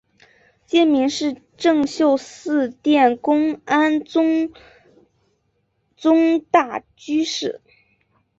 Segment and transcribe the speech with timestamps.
[0.65, 4.51] 戒名是政秀寺殿功庵宗
[5.95, 7.61] 忠大居士。